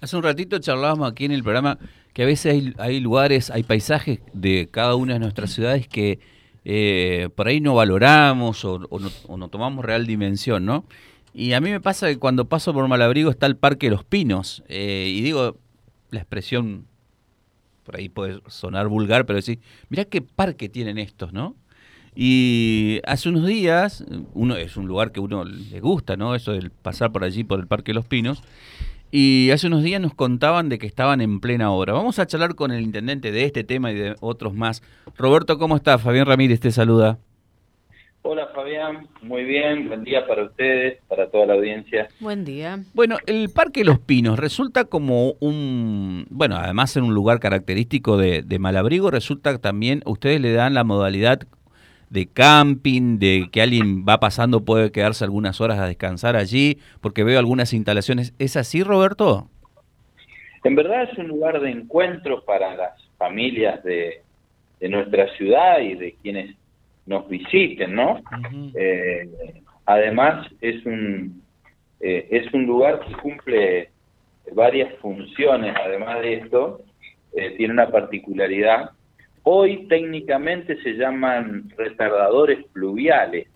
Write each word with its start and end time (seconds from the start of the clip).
Hace 0.00 0.16
un 0.16 0.22
ratito 0.22 0.58
charlábamos 0.58 1.10
aquí 1.10 1.26
en 1.26 1.32
el 1.32 1.42
programa 1.42 1.78
que 2.14 2.22
a 2.22 2.26
veces 2.26 2.74
hay, 2.78 3.00
lugares, 3.00 3.50
hay 3.50 3.62
paisajes 3.62 4.20
de 4.32 4.68
cada 4.70 4.94
una 4.94 5.14
de 5.14 5.18
nuestras 5.20 5.52
ciudades 5.52 5.86
que 5.86 6.18
eh, 6.64 7.28
por 7.34 7.48
ahí 7.48 7.60
no 7.60 7.74
valoramos 7.74 8.64
o, 8.64 8.78
no, 8.78 9.48
tomamos 9.48 9.84
real 9.84 10.06
dimensión, 10.06 10.64
¿no? 10.64 10.86
Y 11.34 11.52
a 11.52 11.60
mí 11.60 11.70
me 11.70 11.80
pasa 11.80 12.08
que 12.08 12.18
cuando 12.18 12.46
paso 12.46 12.72
por 12.72 12.88
Malabrigo 12.88 13.30
está 13.30 13.46
el 13.46 13.56
Parque 13.56 13.86
de 13.86 13.90
los 13.90 14.04
Pinos, 14.04 14.64
eh, 14.68 15.12
y 15.14 15.20
digo, 15.20 15.58
la 16.10 16.20
expresión, 16.20 16.86
por 17.84 17.96
ahí 17.96 18.08
puede 18.08 18.40
sonar 18.48 18.88
vulgar, 18.88 19.26
pero 19.26 19.36
decir, 19.36 19.60
mirá 19.90 20.06
qué 20.06 20.22
parque 20.22 20.70
tienen 20.70 20.96
estos, 20.98 21.32
¿no? 21.32 21.56
Y 22.16 23.00
hace 23.04 23.28
unos 23.28 23.46
días, 23.46 24.04
uno 24.32 24.56
es 24.56 24.76
un 24.76 24.88
lugar 24.88 25.12
que 25.12 25.20
uno 25.20 25.44
le 25.44 25.80
gusta, 25.80 26.16
¿no? 26.16 26.34
Eso 26.34 26.52
de 26.52 26.70
pasar 26.70 27.12
por 27.12 27.22
allí, 27.22 27.44
por 27.44 27.60
el 27.60 27.66
Parque 27.66 27.90
de 27.92 27.94
los 27.94 28.06
Pinos. 28.06 28.42
Y 29.10 29.50
hace 29.50 29.66
unos 29.66 29.82
días 29.82 30.00
nos 30.00 30.14
contaban 30.14 30.68
de 30.68 30.78
que 30.78 30.86
estaban 30.86 31.20
en 31.20 31.40
plena 31.40 31.72
obra. 31.72 31.92
Vamos 31.92 32.18
a 32.18 32.26
charlar 32.26 32.54
con 32.54 32.70
el 32.70 32.82
intendente 32.82 33.32
de 33.32 33.44
este 33.44 33.64
tema 33.64 33.90
y 33.90 33.96
de 33.96 34.16
otros 34.20 34.54
más. 34.54 34.82
Roberto, 35.16 35.58
¿cómo 35.58 35.76
está? 35.76 35.98
Fabián 35.98 36.26
Ramírez 36.26 36.60
te 36.60 36.70
saluda. 36.70 37.18
Hola 38.22 38.48
Fabián, 38.54 39.08
muy 39.22 39.44
bien, 39.44 39.88
buen 39.88 40.04
día 40.04 40.26
para 40.26 40.44
ustedes, 40.44 40.98
para 41.08 41.30
toda 41.30 41.46
la 41.46 41.54
audiencia. 41.54 42.08
Buen 42.20 42.44
día. 42.44 42.80
Bueno, 42.92 43.16
el 43.26 43.48
Parque 43.48 43.82
Los 43.82 43.98
Pinos 43.98 44.38
resulta 44.38 44.84
como 44.84 45.32
un, 45.40 46.26
bueno, 46.28 46.56
además 46.56 46.94
en 46.98 47.04
un 47.04 47.14
lugar 47.14 47.40
característico 47.40 48.18
de, 48.18 48.42
de 48.42 48.58
Malabrigo, 48.58 49.10
resulta 49.10 49.56
también, 49.56 50.02
ustedes 50.04 50.38
le 50.38 50.52
dan 50.52 50.74
la 50.74 50.84
modalidad 50.84 51.40
de 52.10 52.26
camping, 52.26 53.18
de 53.18 53.48
que 53.50 53.62
alguien 53.62 54.04
va 54.04 54.20
pasando 54.20 54.64
puede 54.64 54.92
quedarse 54.92 55.24
algunas 55.24 55.60
horas 55.60 55.78
a 55.78 55.86
descansar 55.86 56.36
allí, 56.36 56.78
porque 57.00 57.24
veo 57.24 57.38
algunas 57.38 57.72
instalaciones. 57.72 58.34
¿Es 58.38 58.56
así, 58.56 58.82
Roberto? 58.82 59.48
En 60.64 60.74
verdad 60.74 61.04
es 61.10 61.16
un 61.16 61.28
lugar 61.28 61.60
de 61.60 61.70
encuentro 61.70 62.44
para 62.44 62.74
las 62.76 62.92
familias 63.16 63.82
de, 63.82 64.22
nuestra 64.80 65.28
ciudad 65.36 65.80
y 65.80 65.94
de 65.94 66.16
quienes 66.22 66.56
nos 67.06 67.28
visiten, 67.28 67.94
¿no? 67.94 68.20
Eh, 68.74 69.28
además 69.84 70.46
es 70.60 70.84
un 70.86 71.42
eh, 72.00 72.26
es 72.30 72.52
un 72.54 72.64
lugar 72.64 73.00
que 73.00 73.12
cumple 73.14 73.90
varias 74.52 74.94
funciones. 74.96 75.74
Además 75.84 76.20
de 76.20 76.34
esto, 76.34 76.80
eh, 77.34 77.54
tiene 77.56 77.74
una 77.74 77.90
particularidad 77.90 78.90
Hoy 79.42 79.86
técnicamente 79.88 80.80
se 80.82 80.92
llaman 80.94 81.70
retardadores 81.76 82.64
pluviales. 82.72 83.48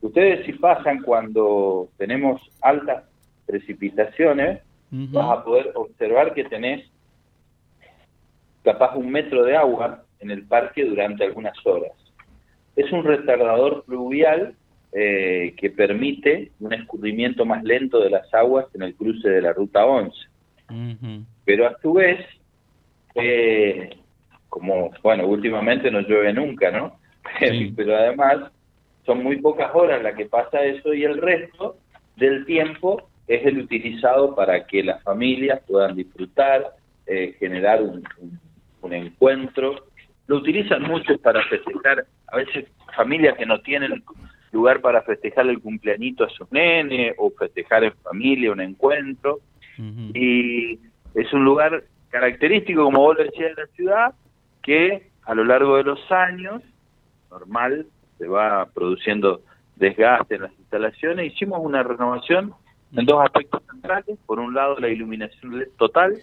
Ustedes 0.00 0.46
si 0.46 0.52
pasan 0.52 1.02
cuando 1.02 1.88
tenemos 1.98 2.40
altas 2.62 3.04
precipitaciones, 3.46 4.60
vas 4.90 5.38
a 5.38 5.44
poder 5.44 5.72
observar 5.74 6.34
que 6.34 6.44
tenés 6.44 6.88
capaz 8.62 8.96
un 8.96 9.10
metro 9.10 9.44
de 9.44 9.56
agua 9.56 10.04
en 10.20 10.30
el 10.30 10.44
parque 10.46 10.84
durante 10.84 11.24
algunas 11.24 11.54
horas. 11.66 11.92
Es 12.76 12.90
un 12.92 13.04
retardador 13.04 13.84
pluvial 13.84 14.54
eh, 14.92 15.54
que 15.56 15.70
permite 15.70 16.52
un 16.60 16.72
escurrimiento 16.72 17.44
más 17.44 17.62
lento 17.62 18.00
de 18.00 18.10
las 18.10 18.32
aguas 18.34 18.66
en 18.74 18.82
el 18.82 18.94
cruce 18.94 19.28
de 19.28 19.42
la 19.42 19.52
ruta 19.52 19.84
11. 19.84 20.16
Pero 21.44 21.66
a 21.66 21.76
su 21.80 21.94
vez, 21.94 22.24
eh, 23.16 23.90
como, 24.50 24.90
bueno, 25.02 25.26
últimamente 25.26 25.90
no 25.90 26.00
llueve 26.00 26.34
nunca, 26.34 26.70
¿no? 26.70 26.98
Pero 27.76 27.96
además 27.96 28.50
son 29.06 29.22
muy 29.22 29.40
pocas 29.40 29.70
horas 29.74 30.02
las 30.02 30.14
que 30.14 30.26
pasa 30.26 30.62
eso 30.62 30.92
y 30.92 31.04
el 31.04 31.20
resto 31.20 31.76
del 32.16 32.44
tiempo 32.44 33.08
es 33.26 33.46
el 33.46 33.58
utilizado 33.58 34.34
para 34.34 34.66
que 34.66 34.82
las 34.82 35.02
familias 35.02 35.60
puedan 35.66 35.94
disfrutar, 35.94 36.74
eh, 37.06 37.36
generar 37.38 37.80
un, 37.80 38.04
encuentro. 38.92 39.86
Lo 40.26 40.38
utilizan 40.38 40.82
mucho 40.82 41.16
para 41.18 41.42
festejar, 41.44 42.04
a 42.26 42.36
veces 42.36 42.66
familias 42.96 43.36
que 43.38 43.46
no 43.46 43.60
tienen 43.60 44.02
lugar 44.52 44.80
para 44.80 45.02
festejar 45.02 45.46
el 45.46 45.60
cumpleañito 45.60 46.24
a 46.24 46.30
sus 46.30 46.50
nenes 46.50 47.14
o 47.18 47.30
festejar 47.30 47.84
en 47.84 47.92
familia 48.02 48.52
un 48.52 48.60
encuentro. 48.60 49.38
Y 50.12 50.78
es 51.14 51.32
un 51.32 51.44
lugar 51.44 51.84
característico, 52.10 52.84
como 52.84 52.98
vos 52.98 53.16
lo 53.16 53.24
decías, 53.24 53.56
de 53.56 53.62
la 53.62 53.68
ciudad, 53.68 54.14
que 54.62 55.10
a 55.24 55.34
lo 55.34 55.44
largo 55.44 55.76
de 55.76 55.84
los 55.84 56.00
años, 56.10 56.62
normal, 57.30 57.86
se 58.18 58.26
va 58.26 58.66
produciendo 58.66 59.42
desgaste 59.76 60.36
en 60.36 60.42
las 60.42 60.52
instalaciones. 60.58 61.32
Hicimos 61.32 61.60
una 61.62 61.82
renovación 61.82 62.52
en 62.94 63.06
dos 63.06 63.24
aspectos 63.24 63.62
centrales. 63.70 64.18
Por 64.26 64.38
un 64.38 64.54
lado, 64.54 64.78
la 64.78 64.88
iluminación 64.88 65.64
total, 65.78 66.18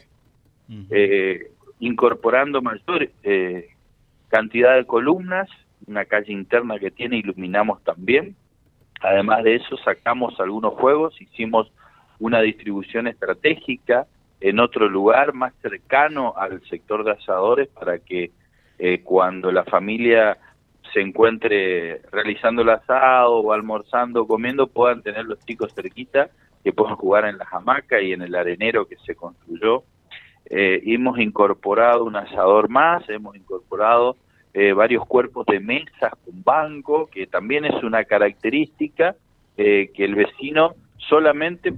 eh, 0.90 1.52
incorporando 1.80 2.62
mayor 2.62 3.10
eh, 3.24 3.70
cantidad 4.30 4.76
de 4.76 4.86
columnas, 4.86 5.50
una 5.88 6.06
calle 6.06 6.34
interna 6.34 6.80
que 6.80 6.92
tiene, 6.92 7.18
iluminamos 7.18 7.84
también. 7.84 8.36
Además 9.02 9.44
de 9.44 9.56
eso, 9.56 9.78
sacamos 9.78 10.40
algunos 10.40 10.74
juegos, 10.74 11.20
hicimos 11.22 11.72
una 12.20 12.42
distribución 12.42 13.08
estratégica 13.08 14.08
en 14.40 14.60
otro 14.60 14.88
lugar 14.88 15.34
más 15.34 15.54
cercano 15.62 16.34
al 16.38 16.62
sector 16.70 17.04
de 17.04 17.12
asadores 17.12 17.68
para 17.70 18.00
que 18.00 18.32
eh, 18.78 19.02
cuando 19.04 19.52
la 19.52 19.64
familia 19.64 20.38
se 20.94 21.02
encuentre 21.02 22.02
realizando 22.12 22.62
el 22.62 22.70
asado 22.70 23.40
o 23.40 23.52
almorzando 23.52 24.28
comiendo 24.28 24.68
puedan 24.68 25.02
tener 25.02 25.26
los 25.26 25.40
chicos 25.46 25.74
cerquita 25.74 26.30
que 26.64 26.72
puedan 26.72 26.96
jugar 26.96 27.26
en 27.26 27.38
la 27.38 27.48
hamaca 27.52 28.02
y 28.02 28.14
en 28.14 28.22
el 28.22 28.36
arenero 28.36 28.88
que 28.88 28.98
se 28.98 29.16
construyó. 29.16 29.84
Eh, 30.50 30.82
hemos 30.86 31.20
incorporado 31.20 32.06
un 32.06 32.16
asador 32.16 32.70
más, 32.70 33.08
hemos 33.10 33.36
incorporado 33.36 34.16
eh, 34.54 34.74
varios 34.74 35.06
cuerpos 35.06 35.46
de 35.48 35.60
mesas 35.60 36.14
con 36.24 36.44
banco, 36.44 37.08
que 37.08 37.28
también 37.28 37.66
es 37.66 37.84
una 37.84 38.06
característica 38.06 39.16
que 39.56 39.92
el 39.98 40.14
vecino 40.14 40.76
solamente 40.98 41.74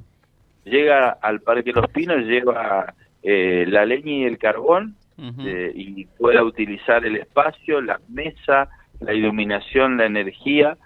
llega 0.69 1.09
al 1.09 1.41
Parque 1.41 1.73
Los 1.73 1.87
Pinos, 1.89 2.25
lleva 2.25 2.93
eh, 3.21 3.65
la 3.67 3.85
leña 3.85 4.11
y 4.11 4.23
el 4.23 4.37
carbón 4.37 4.95
eh, 5.17 5.71
y 5.75 6.05
pueda 6.05 6.43
utilizar 6.43 7.05
el 7.05 7.17
espacio, 7.17 7.81
la 7.81 7.99
mesa, 8.07 8.69
la 9.01 9.13
iluminación, 9.13 9.97
la 9.97 10.05
energía. 10.05 10.77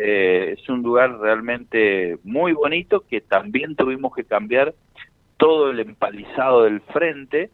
Eh, 0.00 0.56
es 0.58 0.68
un 0.68 0.82
lugar 0.82 1.18
realmente 1.18 2.18
muy 2.24 2.52
bonito 2.52 3.04
que 3.08 3.22
también 3.22 3.74
tuvimos 3.76 4.14
que 4.14 4.24
cambiar 4.24 4.74
todo 5.38 5.70
el 5.70 5.80
empalizado 5.80 6.64
del 6.64 6.80
frente, 6.80 7.50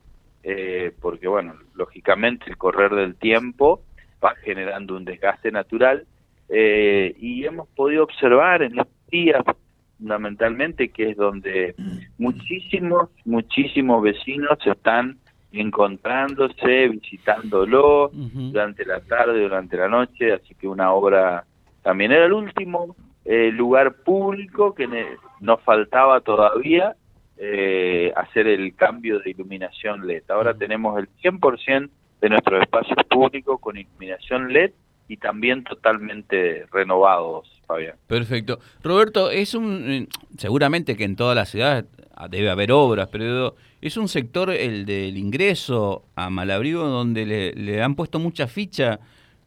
porque 1.00 1.28
bueno, 1.28 1.54
lógicamente 1.74 2.46
el 2.48 2.58
correr 2.58 2.94
del 2.94 3.14
tiempo 3.14 3.82
va 4.22 4.34
generando 4.36 4.96
un 4.96 5.04
desgaste 5.04 5.50
natural 5.50 6.06
y 6.48 7.44
hemos 7.44 7.68
podido 7.68 8.04
observar 8.04 8.62
en 8.62 8.76
los 8.76 8.86
días 9.10 9.42
fundamentalmente, 9.98 10.88
que 10.88 11.10
es 11.10 11.16
donde 11.16 11.74
muchísimos, 12.18 13.10
muchísimos 13.24 14.02
vecinos 14.02 14.58
están 14.64 15.18
encontrándose, 15.52 16.88
visitándolo 16.88 18.10
durante 18.12 18.84
la 18.84 19.00
tarde, 19.00 19.40
durante 19.40 19.76
la 19.76 19.88
noche, 19.88 20.32
así 20.32 20.54
que 20.54 20.66
una 20.66 20.92
obra 20.92 21.44
también 21.82 22.12
era 22.12 22.26
el 22.26 22.32
último 22.32 22.96
eh, 23.24 23.50
lugar 23.52 23.94
público 24.04 24.74
que 24.74 24.88
nos 25.40 25.60
faltaba 25.62 26.20
todavía 26.20 26.96
eh, 27.36 28.12
hacer 28.16 28.46
el 28.46 28.74
cambio 28.74 29.20
de 29.20 29.30
iluminación 29.30 30.06
LED. 30.06 30.24
Ahora 30.28 30.54
tenemos 30.54 30.98
el 30.98 31.08
100% 31.22 31.90
de 32.20 32.28
nuestros 32.28 32.62
espacios 32.62 32.98
públicos 33.08 33.60
con 33.60 33.76
iluminación 33.76 34.52
LED 34.52 34.72
y 35.08 35.16
también 35.16 35.64
totalmente 35.64 36.66
renovados, 36.72 37.48
Fabián. 37.66 37.96
Perfecto. 38.06 38.58
Roberto, 38.82 39.30
es 39.30 39.54
un 39.54 39.90
eh, 39.90 40.08
seguramente 40.38 40.96
que 40.96 41.04
en 41.04 41.16
todas 41.16 41.36
las 41.36 41.50
ciudades 41.50 41.84
debe 42.30 42.50
haber 42.50 42.72
obras, 42.72 43.08
pero 43.10 43.56
es 43.80 43.96
un 43.96 44.08
sector 44.08 44.50
el 44.50 44.86
del 44.86 45.18
ingreso 45.18 46.04
a 46.16 46.30
Malabrigo 46.30 46.84
donde 46.84 47.52
le, 47.54 47.82
han 47.82 47.96
puesto 47.96 48.18
mucha 48.18 48.46
ficha 48.46 49.00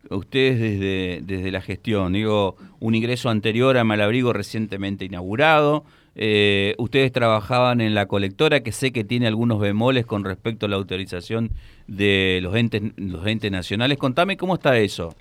ustedes 0.10 0.60
desde, 0.60 1.22
desde 1.24 1.52
la 1.52 1.62
gestión. 1.62 2.14
Digo, 2.14 2.56
un 2.80 2.96
ingreso 2.96 3.30
anterior 3.30 3.78
a 3.78 3.84
Malabrigo 3.84 4.34
recientemente 4.34 5.06
inaugurado. 5.06 5.86
Eh, 6.20 6.74
ustedes 6.80 7.12
trabajaban 7.12 7.80
en 7.80 7.94
la 7.94 8.08
colectora, 8.08 8.62
que 8.62 8.72
sé 8.72 8.92
que 8.92 9.04
tiene 9.04 9.28
algunos 9.28 9.60
bemoles 9.60 10.06
con 10.06 10.24
respecto 10.24 10.66
a 10.66 10.70
la 10.70 10.76
autorización 10.76 11.52
de 11.88 12.40
los 12.42 12.56
entes, 12.56 12.82
los 12.98 13.26
entes 13.28 13.52
nacionales. 13.52 13.98
Contame 13.98 14.36
cómo 14.36 14.56
está 14.56 14.78
eso. 14.80 15.14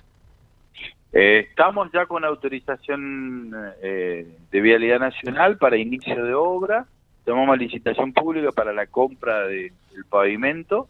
Eh, 1.19 1.47
estamos 1.49 1.91
ya 1.91 2.05
con 2.05 2.23
autorización 2.23 3.51
eh, 3.81 4.37
de 4.51 4.61
Vialidad 4.61 4.99
Nacional 4.99 5.57
para 5.57 5.75
inicio 5.75 6.23
de 6.23 6.35
obra. 6.35 6.85
Tomamos 7.25 7.57
licitación 7.57 8.13
pública 8.13 8.51
para 8.51 8.71
la 8.71 8.85
compra 8.85 9.47
del 9.47 9.71
pavimento 10.11 10.87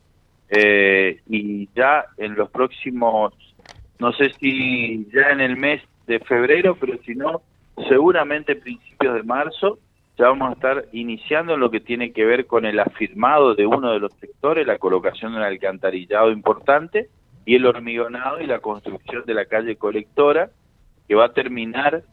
eh, 0.50 1.22
y 1.30 1.70
ya 1.74 2.08
en 2.18 2.36
los 2.36 2.50
próximos, 2.50 3.36
no 4.00 4.12
sé 4.12 4.34
si 4.38 5.08
ya 5.14 5.30
en 5.30 5.40
el 5.40 5.56
mes 5.56 5.82
de 6.08 6.20
febrero, 6.20 6.76
pero 6.78 6.98
si 7.06 7.16
no, 7.16 7.42
seguramente 7.88 8.58
principios 8.58 9.16
de 9.16 9.24
marzo, 9.24 9.80
ya 10.18 10.28
vamos 10.28 10.50
a 10.50 10.54
estar 10.56 10.86
iniciando 10.92 11.56
lo 11.56 11.72
que 11.72 11.80
tiene 11.80 12.12
que 12.12 12.26
ver 12.26 12.48
con 12.48 12.66
el 12.66 12.82
afirmado 12.82 13.56
de 13.56 13.66
uno 13.66 13.94
de 13.94 14.00
los 14.00 14.12
sectores, 14.16 14.68
la 14.68 14.78
colocación 14.78 15.32
de 15.32 15.38
un 15.38 15.46
alcantarillado 15.46 16.32
importante 16.32 17.08
y 17.48 17.56
el 17.56 17.66
hormigonado 17.66 18.42
y 18.42 18.46
la 18.46 18.60
construcción 18.60 19.24
de 19.26 19.34
la 19.34 19.46
calle 19.46 19.78
colectora, 19.78 20.50
que 21.08 21.16
va 21.16 21.28
a 21.28 21.34
terminar 21.34 22.04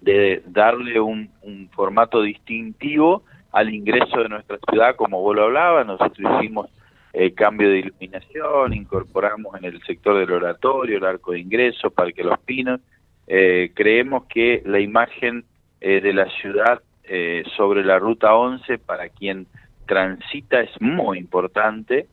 de 0.00 0.40
darle 0.46 1.00
un, 1.00 1.28
formato 1.72 2.22
distintivo 2.22 3.24
al 3.50 3.74
ingreso 3.74 4.22
de 4.22 4.28
nuestra 4.28 4.58
ciudad, 4.70 4.94
como 4.94 5.20
vos 5.20 5.34
lo 5.34 5.46
hablabas, 5.46 5.84
nosotros 5.84 6.30
hicimos 6.38 6.70
el 7.12 7.34
cambio 7.34 7.70
de 7.70 7.80
iluminación, 7.80 8.72
incorporamos 8.72 9.56
en 9.56 9.64
el 9.64 9.82
sector 9.82 10.16
del 10.16 10.30
oratorio, 10.30 10.98
el 10.98 11.04
arco 11.04 11.32
de 11.32 11.40
ingreso, 11.40 11.90
Parque 11.90 12.22
Los 12.22 12.38
Pinos, 12.38 12.80
eh, 13.26 13.72
creemos 13.74 14.26
que 14.26 14.62
la 14.64 14.78
imagen 14.78 15.44
eh, 15.80 16.00
de 16.00 16.12
la 16.12 16.30
ciudad 16.40 16.82
eh, 17.02 17.42
sobre 17.56 17.84
la 17.84 17.98
ruta 17.98 18.36
11 18.36 18.78
para 18.78 19.08
quien 19.08 19.48
transita 19.86 20.60
es 20.60 20.80
muy 20.80 21.18
importante, 21.18 22.06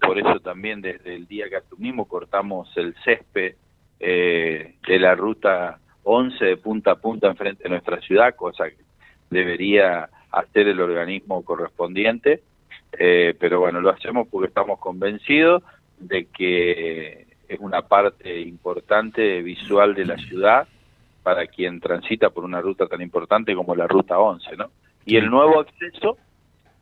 por 0.00 0.18
eso 0.18 0.40
también 0.40 0.82
desde 0.82 1.14
el 1.14 1.26
día 1.26 1.48
que 1.48 1.56
asumimos 1.56 2.06
cortamos 2.06 2.70
el 2.76 2.94
césped 3.04 3.54
de 3.98 4.98
la 4.98 5.14
ruta 5.14 5.78
11 6.04 6.44
de 6.44 6.56
punta 6.56 6.92
a 6.92 6.96
punta 6.96 7.28
enfrente 7.28 7.62
de 7.62 7.70
nuestra 7.70 8.00
ciudad, 8.00 8.34
cosa 8.34 8.68
que 8.68 8.76
debería 9.30 10.08
hacer 10.30 10.68
el 10.68 10.80
organismo 10.80 11.44
correspondiente, 11.44 12.42
eh, 12.92 13.34
pero 13.38 13.60
bueno, 13.60 13.80
lo 13.80 13.90
hacemos 13.90 14.28
porque 14.28 14.48
estamos 14.48 14.78
convencidos 14.78 15.62
de 15.98 16.26
que 16.26 17.26
es 17.48 17.60
una 17.60 17.82
parte 17.82 18.40
importante 18.40 19.42
visual 19.42 19.94
de 19.94 20.04
la 20.06 20.16
ciudad 20.16 20.66
para 21.22 21.46
quien 21.46 21.80
transita 21.80 22.30
por 22.30 22.44
una 22.44 22.60
ruta 22.60 22.86
tan 22.86 23.00
importante 23.00 23.54
como 23.54 23.76
la 23.76 23.86
Ruta 23.86 24.18
11, 24.18 24.56
¿no? 24.56 24.70
Y 25.06 25.16
el 25.16 25.30
nuevo 25.30 25.60
acceso 25.60 26.18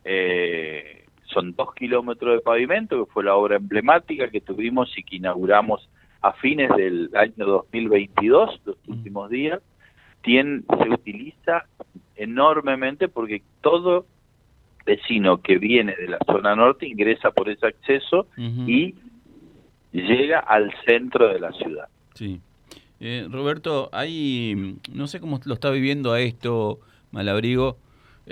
eh, 0.05 1.00
son 1.33 1.55
dos 1.55 1.75
kilómetros 1.75 2.35
de 2.35 2.41
pavimento, 2.41 3.05
que 3.05 3.13
fue 3.13 3.25
la 3.25 3.35
obra 3.35 3.57
emblemática 3.57 4.31
que 4.31 4.41
tuvimos 4.41 4.97
y 4.97 5.03
que 5.03 5.17
inauguramos 5.17 5.89
a 6.23 6.33
fines 6.35 6.71
del 6.77 7.11
año 7.15 7.47
2022, 7.47 8.61
los 8.65 8.77
mm. 8.87 8.93
últimos 8.93 9.31
días, 9.31 9.61
se 10.23 10.89
utiliza 10.91 11.65
enormemente 12.17 13.09
porque 13.09 13.43
todo 13.63 14.07
vecino 14.85 15.41
que 15.41 15.59
viene 15.59 15.95
de 15.97 16.09
la 16.09 16.19
zona 16.27 16.55
norte 16.55 16.87
ingresa 16.87 17.31
por 17.31 17.49
ese 17.49 17.67
acceso 17.67 18.27
y 18.37 18.95
llega 19.93 20.41
al 20.41 20.73
centro 20.87 21.29
de 21.29 21.41
la 21.41 21.53
ciudad. 21.53 21.89
Sí. 22.15 22.41
Eh, 23.01 23.27
Roberto, 23.31 23.89
hay, 23.93 24.77
no 24.93 25.07
sé 25.07 25.21
cómo 25.21 25.41
lo 25.45 25.55
está 25.55 25.71
viviendo 25.71 26.13
a 26.13 26.21
esto 26.21 26.81
Malabrigo, 27.13 27.79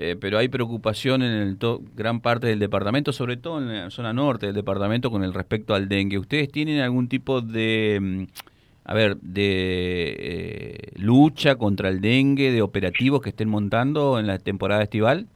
eh, 0.00 0.16
pero 0.20 0.38
hay 0.38 0.48
preocupación 0.48 1.22
en 1.22 1.32
el 1.32 1.58
gran 1.94 2.20
parte 2.20 2.46
del 2.46 2.60
departamento, 2.60 3.12
sobre 3.12 3.36
todo 3.36 3.58
en 3.58 3.68
la 3.72 3.90
zona 3.90 4.12
norte 4.12 4.46
del 4.46 4.54
departamento 4.54 5.10
con 5.10 5.24
el 5.24 5.34
respecto 5.34 5.74
al 5.74 5.88
dengue. 5.88 6.18
¿Ustedes 6.18 6.52
tienen 6.52 6.80
algún 6.80 7.08
tipo 7.08 7.40
de, 7.40 7.98
mm, 8.00 8.22
a 8.84 8.94
ver, 8.94 9.16
de 9.16 10.16
eh, 10.18 10.92
lucha 10.96 11.56
contra 11.56 11.88
el 11.88 12.00
dengue, 12.00 12.52
de 12.52 12.62
operativos 12.62 13.20
que 13.20 13.30
estén 13.30 13.48
montando 13.48 14.20
en 14.20 14.28
la 14.28 14.38
temporada 14.38 14.84
estival? 14.84 15.26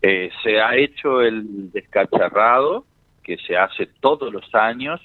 Eh, 0.00 0.30
se 0.42 0.60
ha 0.60 0.74
hecho 0.76 1.20
el 1.20 1.70
descacharrado 1.72 2.86
que 3.22 3.36
se 3.36 3.56
hace 3.56 3.86
todos 4.00 4.32
los 4.32 4.52
años 4.54 5.00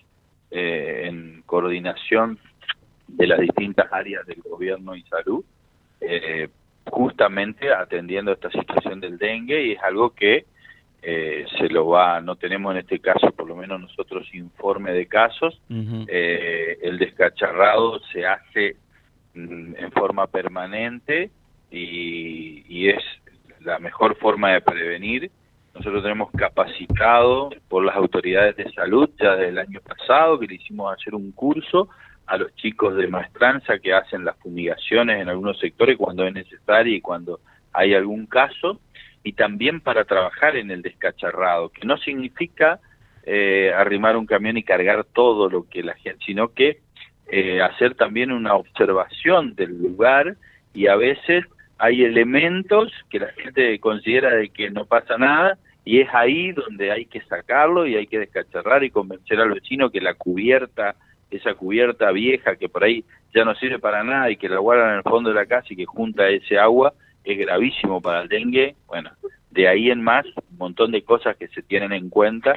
en 0.49 1.43
coordinación 1.45 2.39
de 3.07 3.27
las 3.27 3.39
distintas 3.41 3.91
áreas 3.91 4.25
del 4.25 4.41
gobierno 4.41 4.95
y 4.95 5.03
salud 5.03 5.43
justamente 6.91 7.73
atendiendo 7.73 8.31
esta 8.31 8.49
situación 8.49 8.99
del 8.99 9.17
dengue 9.17 9.65
y 9.65 9.71
es 9.73 9.83
algo 9.83 10.11
que 10.11 10.45
eh, 11.01 11.45
se 11.57 11.69
lo 11.69 11.87
va, 11.87 12.19
no 12.21 12.35
tenemos 12.35 12.73
en 12.73 12.79
este 12.79 12.99
caso, 12.99 13.31
por 13.31 13.47
lo 13.47 13.55
menos 13.55 13.79
nosotros, 13.79 14.27
informe 14.33 14.91
de 14.91 15.05
casos. 15.05 15.61
Eh, 15.69 16.79
el 16.81 16.97
descacharrado 16.97 17.99
se 18.11 18.25
hace 18.25 18.75
mm, 19.33 19.75
en 19.77 19.91
forma 19.91 20.27
permanente 20.27 21.31
y, 21.71 22.63
y, 22.67 22.89
es 22.89 23.03
la 23.61 23.79
mejor 23.79 24.17
forma 24.17 24.53
de 24.53 24.61
prevenir. 24.61 25.31
Nosotros 25.75 26.01
tenemos 26.01 26.31
capacitado 26.31 27.51
por 27.69 27.85
las 27.85 27.95
autoridades 27.95 28.55
de 28.55 28.71
salud 28.71 29.09
ya 29.19 29.35
desde 29.35 29.49
el 29.49 29.59
año 29.59 29.79
pasado 29.81 30.39
que 30.39 30.47
le 30.47 30.55
hicimos 30.55 30.91
hacer 30.91 31.13
un 31.13 31.31
curso 31.31 31.89
a 32.27 32.37
los 32.37 32.53
chicos 32.55 32.95
de 32.95 33.07
maestranza 33.07 33.79
que 33.79 33.93
hacen 33.93 34.25
las 34.25 34.37
fumigaciones 34.37 35.21
en 35.21 35.29
algunos 35.29 35.59
sectores 35.59 35.97
cuando 35.97 36.25
es 36.25 36.33
necesario 36.33 36.95
y 36.95 37.01
cuando 37.01 37.39
hay 37.73 37.93
algún 37.93 38.25
caso, 38.25 38.79
y 39.23 39.33
también 39.33 39.81
para 39.81 40.05
trabajar 40.05 40.55
en 40.57 40.71
el 40.71 40.81
descacharrado, 40.81 41.69
que 41.69 41.85
no 41.85 41.97
significa 41.97 42.79
eh, 43.25 43.73
arrimar 43.75 44.17
un 44.17 44.25
camión 44.25 44.57
y 44.57 44.63
cargar 44.63 45.05
todo 45.05 45.49
lo 45.49 45.67
que 45.69 45.83
la 45.83 45.95
gente, 45.95 46.23
sino 46.25 46.53
que 46.53 46.79
eh, 47.29 47.61
hacer 47.61 47.95
también 47.95 48.31
una 48.31 48.55
observación 48.55 49.53
del 49.55 49.77
lugar 49.77 50.37
y 50.73 50.87
a 50.87 50.95
veces 50.95 51.45
hay 51.77 52.03
elementos 52.03 52.91
que 53.09 53.19
la 53.19 53.27
gente 53.33 53.77
considera 53.79 54.31
de 54.31 54.49
que 54.49 54.69
no 54.69 54.85
pasa 54.85 55.17
nada 55.17 55.57
y 55.83 55.99
es 55.99 56.09
ahí 56.13 56.51
donde 56.53 56.91
hay 56.91 57.05
que 57.05 57.21
sacarlo 57.21 57.85
y 57.85 57.95
hay 57.95 58.07
que 58.07 58.19
descacharrar 58.19 58.83
y 58.83 58.91
convencer 58.91 59.39
al 59.39 59.53
vecino 59.53 59.89
que 59.89 60.01
la 60.01 60.13
cubierta 60.13 60.95
esa 61.29 61.53
cubierta 61.53 62.11
vieja 62.11 62.55
que 62.55 62.69
por 62.69 62.83
ahí 62.83 63.03
ya 63.33 63.43
no 63.43 63.55
sirve 63.55 63.79
para 63.79 64.03
nada 64.03 64.29
y 64.31 64.37
que 64.37 64.49
la 64.49 64.59
guardan 64.59 64.91
en 64.91 64.97
el 64.97 65.03
fondo 65.03 65.29
de 65.29 65.35
la 65.35 65.45
casa 65.45 65.67
y 65.69 65.75
que 65.75 65.85
junta 65.85 66.29
ese 66.29 66.57
agua, 66.57 66.93
es 67.23 67.37
gravísimo 67.37 68.01
para 68.01 68.21
el 68.21 68.29
dengue. 68.29 68.75
Bueno, 68.87 69.11
de 69.51 69.67
ahí 69.67 69.89
en 69.89 70.01
más, 70.01 70.25
un 70.25 70.57
montón 70.57 70.91
de 70.91 71.03
cosas 71.03 71.35
que 71.35 71.47
se 71.49 71.61
tienen 71.61 71.91
en 71.93 72.09
cuenta 72.09 72.55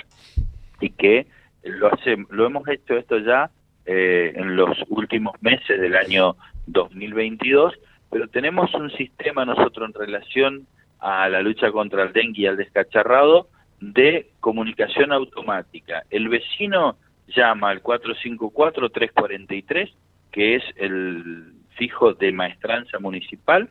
y 0.81 0.91
que 0.91 1.27
lo, 1.65 1.93
hace, 1.93 2.17
lo 2.31 2.47
hemos 2.47 2.67
hecho 2.69 2.97
esto 2.97 3.19
ya 3.19 3.51
eh, 3.87 4.33
en 4.37 4.57
los 4.57 4.79
últimos 4.89 5.35
meses 5.43 5.81
del 5.81 5.97
año 5.97 6.37
2022, 6.67 7.75
pero 8.11 8.29
tenemos 8.29 8.73
un 8.75 8.91
sistema 8.93 9.45
nosotros 9.45 9.89
en 9.89 9.95
relación 9.95 10.67
a 11.01 11.29
la 11.29 11.43
lucha 11.43 11.73
contra 11.73 12.03
el 12.05 12.13
dengue 12.13 12.43
y 12.43 12.47
al 12.47 12.57
descacharrado 12.57 13.49
de 13.81 14.31
comunicación 14.41 15.13
automática. 15.13 16.05
El 16.11 16.29
vecino 16.29 16.97
llama 17.35 17.71
al 17.71 17.83
454-343, 17.83 19.91
que 20.31 20.57
es 20.57 20.63
el 20.77 21.55
fijo 21.77 22.13
de 22.15 22.33
maestranza 22.33 22.99
municipal 22.99 23.71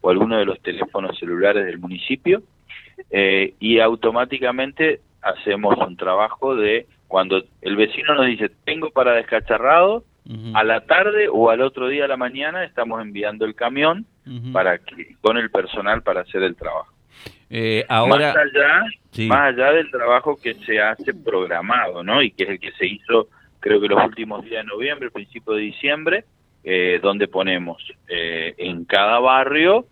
o 0.00 0.10
alguno 0.10 0.38
de 0.38 0.46
los 0.46 0.60
teléfonos 0.60 1.18
celulares 1.18 1.66
del 1.66 1.78
municipio, 1.78 2.42
eh, 3.10 3.54
y 3.60 3.80
automáticamente 3.80 5.00
hacemos 5.22 5.76
un 5.78 5.96
trabajo 5.96 6.56
de 6.56 6.86
cuando 7.08 7.42
el 7.60 7.76
vecino 7.76 8.14
nos 8.14 8.26
dice 8.26 8.50
tengo 8.64 8.90
para 8.90 9.14
descacharrado, 9.14 10.04
a 10.54 10.62
la 10.62 10.82
tarde 10.82 11.28
o 11.28 11.50
al 11.50 11.60
otro 11.60 11.88
día 11.88 12.04
a 12.04 12.08
la 12.08 12.16
mañana 12.16 12.64
estamos 12.64 13.02
enviando 13.02 13.44
el 13.44 13.56
camión 13.56 14.06
para 14.52 14.78
que, 14.78 15.16
con 15.20 15.36
el 15.36 15.50
personal 15.50 16.02
para 16.02 16.20
hacer 16.20 16.44
el 16.44 16.54
trabajo. 16.54 16.92
Eh, 17.52 17.84
ahora, 17.88 18.32
más 18.32 18.36
allá, 18.36 19.26
más 19.26 19.40
allá 19.52 19.72
del 19.72 19.90
trabajo 19.90 20.36
que 20.40 20.54
se 20.54 20.80
hace 20.80 21.12
programado, 21.12 22.04
¿no? 22.04 22.22
Y 22.22 22.30
que 22.30 22.44
es 22.44 22.50
el 22.50 22.60
que 22.60 22.70
se 22.72 22.86
hizo, 22.86 23.28
creo 23.58 23.80
que 23.80 23.88
los 23.88 24.04
últimos 24.04 24.44
días 24.44 24.64
de 24.64 24.70
noviembre, 24.70 25.10
principio 25.10 25.54
de 25.54 25.62
diciembre, 25.62 26.24
eh, 26.62 27.00
donde 27.02 27.26
ponemos 27.26 27.82
eh, 28.08 28.54
en 28.56 28.84
cada 28.84 29.18
barrio 29.18 29.86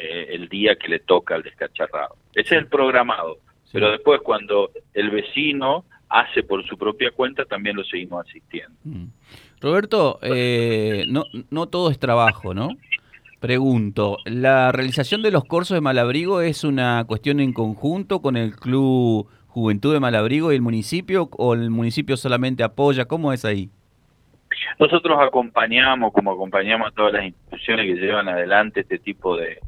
el 0.00 0.48
día 0.48 0.76
que 0.76 0.86
le 0.86 1.00
toca 1.00 1.34
al 1.34 1.42
descacharrado. 1.42 2.14
Ese 2.32 2.54
es 2.54 2.62
el 2.62 2.66
programado. 2.68 3.38
Pero 3.72 3.90
después, 3.90 4.20
cuando 4.20 4.70
el 4.94 5.10
vecino 5.10 5.86
hace 6.08 6.44
por 6.44 6.64
su 6.68 6.78
propia 6.78 7.10
cuenta, 7.10 7.44
también 7.46 7.74
lo 7.74 7.82
seguimos 7.82 8.24
asistiendo. 8.24 8.76
Mm. 8.84 9.06
Roberto, 9.60 10.20
no, 11.08 11.24
no 11.50 11.66
todo 11.66 11.90
es 11.90 11.98
trabajo, 11.98 12.54
¿no? 12.54 12.68
Pregunto, 13.40 14.18
¿la 14.24 14.72
realización 14.72 15.22
de 15.22 15.30
los 15.30 15.44
cursos 15.44 15.76
de 15.76 15.80
Malabrigo 15.80 16.40
es 16.40 16.64
una 16.64 17.04
cuestión 17.06 17.38
en 17.38 17.52
conjunto 17.52 18.20
con 18.20 18.36
el 18.36 18.56
Club 18.56 19.28
Juventud 19.46 19.92
de 19.92 20.00
Malabrigo 20.00 20.50
y 20.52 20.56
el 20.56 20.60
municipio 20.60 21.28
o 21.30 21.54
el 21.54 21.70
municipio 21.70 22.16
solamente 22.16 22.64
apoya? 22.64 23.04
¿Cómo 23.04 23.32
es 23.32 23.44
ahí? 23.44 23.70
Nosotros 24.80 25.18
acompañamos, 25.20 26.12
como 26.12 26.32
acompañamos 26.32 26.88
a 26.88 26.90
todas 26.90 27.12
las 27.12 27.26
instituciones 27.26 27.86
que 27.86 28.00
llevan 28.00 28.28
adelante 28.28 28.80
este 28.80 28.98
tipo 28.98 29.36
de, 29.36 29.60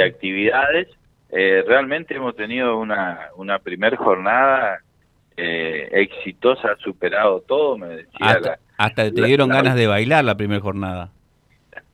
actividades. 0.00 0.88
Eh, 1.30 1.64
realmente 1.66 2.14
hemos 2.14 2.36
tenido 2.36 2.78
una, 2.78 3.30
una 3.36 3.58
primer 3.58 3.96
jornada 3.96 4.82
eh, 5.36 5.88
exitosa, 5.92 6.68
ha 6.72 6.76
superado 6.76 7.40
todo, 7.40 7.76
me 7.76 7.88
decía. 7.88 8.10
Hasta, 8.20 8.58
hasta 8.76 9.10
te 9.10 9.24
dieron 9.24 9.48
ganas 9.48 9.74
de 9.74 9.88
bailar 9.88 10.24
la 10.24 10.36
primera 10.36 10.60
jornada. 10.60 11.10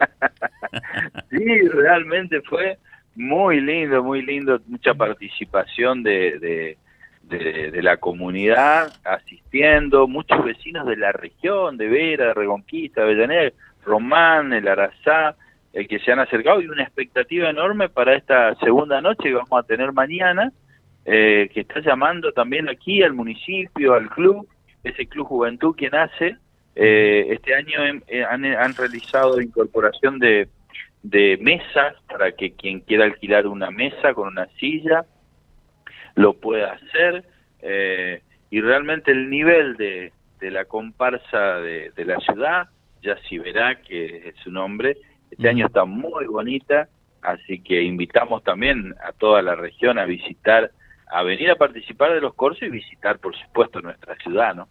sí, 1.30 1.68
realmente 1.68 2.40
fue 2.42 2.78
muy 3.14 3.60
lindo, 3.60 4.02
muy 4.02 4.22
lindo, 4.22 4.60
mucha 4.66 4.94
participación 4.94 6.02
de, 6.02 6.76
de, 7.22 7.82
la 7.82 7.96
comunidad 7.96 8.92
asistiendo, 9.04 10.06
muchos 10.06 10.44
vecinos 10.44 10.86
de 10.86 10.96
la 10.96 11.12
región, 11.12 11.76
de 11.76 11.88
Vera, 11.88 12.26
de 12.26 12.34
Reconquista, 12.34 13.02
Avellaneda, 13.02 13.50
Román, 13.84 14.52
el 14.52 14.68
Arazá, 14.68 15.34
eh, 15.72 15.86
que 15.86 15.98
se 15.98 16.12
han 16.12 16.20
acercado 16.20 16.60
y 16.60 16.66
una 16.66 16.82
expectativa 16.82 17.48
enorme 17.48 17.88
para 17.88 18.14
esta 18.14 18.54
segunda 18.56 19.00
noche 19.00 19.24
que 19.24 19.34
vamos 19.34 19.52
a 19.52 19.62
tener 19.62 19.92
mañana, 19.92 20.52
eh, 21.04 21.50
que 21.52 21.60
está 21.60 21.80
llamando 21.80 22.32
también 22.32 22.68
aquí 22.68 23.02
al 23.02 23.14
municipio, 23.14 23.94
al 23.94 24.08
club, 24.10 24.46
ese 24.84 25.06
Club 25.06 25.26
Juventud 25.26 25.74
que 25.74 25.90
nace. 25.90 26.36
Eh, 26.74 27.26
este 27.30 27.54
año 27.54 27.80
han, 27.82 28.44
han, 28.44 28.74
realizado 28.74 29.40
incorporación 29.40 30.18
de, 30.18 30.48
de 31.02 31.38
mesas 31.40 31.94
para 32.08 32.32
que 32.32 32.52
quien 32.52 32.80
quiera 32.80 33.04
alquilar 33.04 33.46
una 33.46 33.70
mesa 33.70 34.14
con 34.14 34.28
una 34.28 34.46
silla 34.58 35.04
lo 36.14 36.34
pueda 36.34 36.72
hacer. 36.72 37.24
y 38.50 38.60
realmente 38.60 39.12
el 39.12 39.30
nivel 39.30 39.76
de, 39.76 40.12
de 40.40 40.50
la 40.50 40.64
comparsa 40.64 41.60
de, 41.60 41.90
de 41.90 42.04
la 42.04 42.18
ciudad, 42.18 42.68
ya 43.02 43.16
si 43.28 43.38
verá 43.38 43.76
que 43.76 44.28
es 44.28 44.34
su 44.42 44.50
nombre, 44.50 44.96
este 45.32 45.48
año 45.48 45.66
está 45.66 45.86
muy 45.86 46.26
bonita, 46.26 46.88
así 47.22 47.60
que 47.62 47.82
invitamos 47.82 48.42
también 48.44 48.94
a 49.02 49.12
toda 49.12 49.40
la 49.40 49.54
región 49.54 49.98
a 49.98 50.04
visitar, 50.04 50.70
a 51.06 51.22
venir 51.22 51.50
a 51.50 51.56
participar 51.56 52.12
de 52.12 52.20
los 52.20 52.34
cursos 52.34 52.62
y 52.64 52.68
visitar, 52.68 53.18
por 53.18 53.34
supuesto, 53.36 53.80
nuestra 53.80 54.14
ciudad, 54.16 54.54
¿no? 54.54 54.68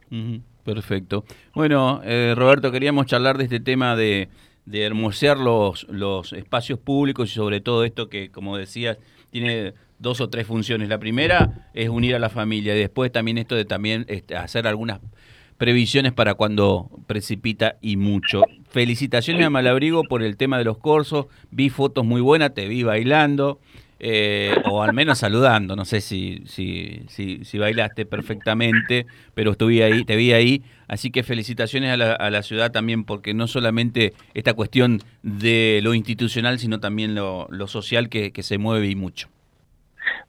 Perfecto. 0.63 1.25
Bueno, 1.53 2.01
eh, 2.03 2.34
Roberto, 2.36 2.72
queríamos 2.72 3.08
charlar 3.08 3.38
de 3.38 3.46
este 3.46 3.60
tema 3.60 3.96
de, 3.96 4.30
de 4.65 4.84
hermosear 4.84 5.38
los, 5.38 5.86
espacios 6.34 6.80
públicos 6.80 7.30
y 7.30 7.34
sobre 7.34 7.62
todo 7.62 7.84
esto 7.84 8.10
que, 8.10 8.30
como 8.30 8.58
decías, 8.58 8.98
tiene 9.32 9.74
dos 10.00 10.22
o 10.22 10.30
tres 10.30 10.48
funciones. 10.48 10.89
La 10.89 11.00
primera 11.00 11.70
es 11.74 11.89
unir 11.89 12.15
a 12.15 12.20
la 12.20 12.30
familia 12.30 12.75
y 12.75 12.80
después 12.80 13.12
también 13.12 13.38
esto 13.38 13.56
de 13.56 13.65
también 13.65 14.06
este, 14.08 14.36
hacer 14.36 14.68
algunas 14.68 15.00
previsiones 15.58 16.12
para 16.12 16.34
cuando 16.34 16.89
precipita 17.06 17.77
y 17.82 17.96
mucho. 17.98 18.44
Felicitaciones 18.70 19.46
a 19.46 19.50
Malabrigo 19.50 20.03
por 20.03 20.24
el 20.24 20.38
tema 20.38 20.58
de 20.58 20.63
los 20.63 20.77
corsos. 20.77 21.27
Vi 21.51 21.70
fotos 21.70 22.06
muy 22.06 22.22
buenas, 22.22 22.53
te 22.53 22.68
vi 22.68 22.84
bailando. 22.84 23.60
Eh, 24.03 24.55
o 24.65 24.81
al 24.81 24.93
menos 24.93 25.20
saludando, 25.20 25.75
no 25.75 25.86
sé 25.86 26.01
si, 26.01 26.41
si, 26.48 27.03
si, 27.08 27.46
si, 27.46 27.60
bailaste 27.60 28.08
perfectamente, 28.08 29.05
pero 29.36 29.51
estuve 29.51 29.84
ahí, 29.84 30.03
te 30.05 30.15
vi 30.15 30.34
ahí, 30.34 30.63
así 30.88 31.12
que 31.12 31.22
felicitaciones 31.22 31.91
a 31.91 31.98
la, 31.98 32.13
a 32.13 32.31
la, 32.31 32.41
ciudad 32.41 32.72
también, 32.72 33.03
porque 33.03 33.36
no 33.36 33.46
solamente 33.46 34.13
esta 34.34 34.55
cuestión 34.55 35.01
de 35.22 35.81
lo 35.84 35.93
institucional, 35.93 36.58
sino 36.58 36.79
también 36.79 37.13
lo, 37.13 37.46
lo 37.51 37.67
social 37.67 38.10
que, 38.10 38.31
que 38.31 38.41
se 38.41 38.58
mueve 38.58 38.88
y 38.88 38.96
mucho. 38.96 39.27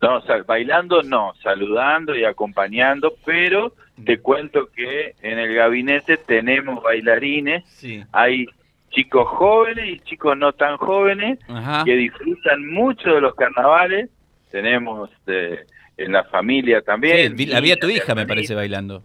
No, 0.02 0.22
bailando 0.46 1.02
no, 1.02 1.32
saludando 1.42 2.14
y 2.14 2.24
acompañando, 2.24 3.14
pero 3.24 3.74
te 4.04 4.18
cuento 4.18 4.68
que 4.76 5.14
en 5.22 5.38
el 5.38 5.54
gabinete 5.54 6.18
tenemos 6.18 6.82
bailarines, 6.82 7.64
hay 8.12 8.48
chicos 8.92 9.26
jóvenes 9.28 9.88
y 9.88 10.00
chicos 10.00 10.36
no 10.36 10.52
tan 10.52 10.76
jóvenes 10.76 11.38
que 11.84 11.96
disfrutan 11.96 12.66
mucho 12.68 13.14
de 13.14 13.20
los 13.20 13.34
carnavales, 13.34 14.10
tenemos 14.50 15.10
eh, 15.26 15.64
en 15.96 16.12
la 16.12 16.24
familia 16.24 16.82
también. 16.82 17.36
Sí, 17.36 17.46
la 17.46 17.60
vi 17.60 17.72
a 17.72 17.76
tu 17.76 17.88
hija, 17.88 18.14
me 18.14 18.26
parece, 18.26 18.54
bailando. 18.54 19.02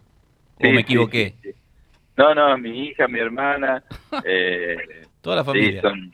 ¿O 0.56 0.70
me 0.70 0.80
equivoqué? 0.80 1.34
no, 2.16 2.34
no, 2.34 2.58
mi 2.58 2.86
hija, 2.86 3.08
mi 3.08 3.18
hermana. 3.18 3.82
Eh, 4.24 4.76
Toda 5.20 5.36
la 5.36 5.44
familia. 5.44 5.82
son, 5.82 6.12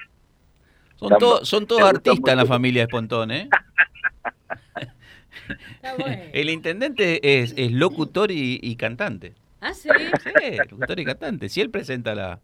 son, 0.96 1.46
son 1.46 1.66
todos 1.66 1.82
artistas 1.82 2.32
en 2.32 2.38
la 2.38 2.46
familia 2.46 2.82
de 2.82 2.86
Espontón, 2.86 3.30
¿eh? 3.30 3.48
El 6.32 6.50
intendente 6.50 7.42
es, 7.42 7.54
locutor 7.70 8.30
y, 8.30 8.76
cantante. 8.76 9.34
¿Ah, 9.60 9.74
sí? 9.74 9.88
Sí, 10.22 10.56
locutor 10.70 11.00
y 11.00 11.04
cantante. 11.04 11.48
Sí, 11.48 11.60
él 11.60 11.70
presenta 11.70 12.14
la, 12.14 12.40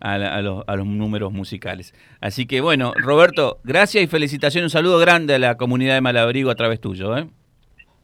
a, 0.00 0.40
los, 0.42 0.86
números 0.86 1.32
musicales. 1.32 1.94
Así 2.20 2.46
que 2.46 2.60
bueno, 2.60 2.92
Roberto, 2.96 3.58
gracias 3.64 4.04
y 4.04 4.06
felicitaciones. 4.06 4.66
Un 4.66 4.70
saludo 4.70 4.98
grande 4.98 5.34
a 5.34 5.38
la 5.38 5.56
comunidad 5.56 5.94
de 5.94 6.00
Malabrigo 6.00 6.50
a 6.50 6.54
través 6.54 6.80
tuyo. 6.80 7.16
¿eh? 7.16 7.26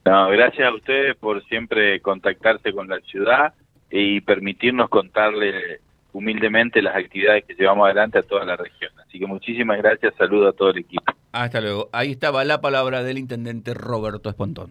No, 0.05 0.29
gracias 0.31 0.69
a 0.69 0.75
ustedes 0.75 1.17
por 1.17 1.45
siempre 1.45 2.01
contactarse 2.01 2.73
con 2.73 2.89
la 2.89 3.01
ciudad 3.01 3.55
y 3.91 4.21
permitirnos 4.21 4.89
contarle 4.89 5.81
humildemente 6.13 6.81
las 6.81 6.97
actividades 6.97 7.45
que 7.45 7.55
llevamos 7.55 7.87
adelante 7.87 8.19
a 8.19 8.23
toda 8.23 8.45
la 8.45 8.57
región. 8.57 8.93
Así 9.07 9.19
que 9.19 9.27
muchísimas 9.27 9.79
gracias, 9.79 10.15
saludo 10.17 10.49
a 10.49 10.53
todo 10.53 10.71
el 10.71 10.79
equipo. 10.79 11.03
Hasta 11.33 11.61
luego. 11.61 11.89
Ahí 11.93 12.13
estaba 12.13 12.45
la 12.45 12.61
palabra 12.61 13.03
del 13.03 13.19
intendente 13.19 13.75
Roberto 13.75 14.29
Espontón 14.29 14.71